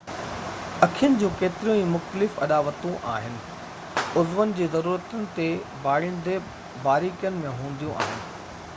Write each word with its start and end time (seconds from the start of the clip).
اکين 0.85 1.17
جون 1.23 1.33
ڪيتريون 1.41 1.81
ئي 1.81 1.83
مختلف 1.89 2.39
اڏاوتون 2.45 2.95
آهن 3.15 3.37
عضون 4.23 4.55
جي 4.61 4.69
ضرورتن 4.77 5.27
تي 5.37 5.47
ڀاڙيندي 5.85 6.39
باريڪين 6.89 7.41
۾ 7.47 7.53
هونديون 7.61 8.05
آهن 8.07 8.25